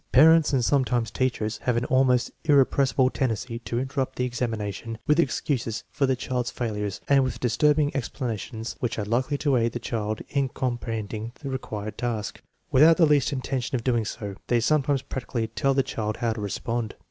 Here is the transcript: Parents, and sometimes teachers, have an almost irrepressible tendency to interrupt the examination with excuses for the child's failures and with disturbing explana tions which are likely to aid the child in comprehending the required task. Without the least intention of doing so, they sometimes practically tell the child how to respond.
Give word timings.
Parents, 0.11 0.51
and 0.51 0.65
sometimes 0.65 1.11
teachers, 1.11 1.59
have 1.59 1.77
an 1.77 1.85
almost 1.85 2.31
irrepressible 2.45 3.11
tendency 3.11 3.59
to 3.59 3.77
interrupt 3.79 4.15
the 4.15 4.25
examination 4.25 4.97
with 5.05 5.19
excuses 5.19 5.83
for 5.91 6.07
the 6.07 6.15
child's 6.15 6.49
failures 6.49 6.99
and 7.07 7.23
with 7.23 7.39
disturbing 7.39 7.91
explana 7.91 8.39
tions 8.39 8.75
which 8.79 8.97
are 8.97 9.05
likely 9.05 9.37
to 9.37 9.55
aid 9.57 9.73
the 9.73 9.79
child 9.79 10.23
in 10.29 10.49
comprehending 10.49 11.33
the 11.41 11.51
required 11.51 11.99
task. 11.99 12.41
Without 12.71 12.97
the 12.97 13.05
least 13.05 13.31
intention 13.31 13.75
of 13.75 13.83
doing 13.83 14.03
so, 14.03 14.33
they 14.47 14.59
sometimes 14.59 15.03
practically 15.03 15.45
tell 15.49 15.75
the 15.75 15.83
child 15.83 16.17
how 16.17 16.33
to 16.33 16.41
respond. 16.41 16.95